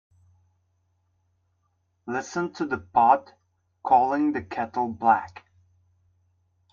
[2.07, 3.35] Listen to the pot
[3.83, 5.45] calling the kettle black.